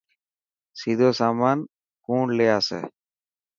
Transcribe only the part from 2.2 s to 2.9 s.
لي آسي.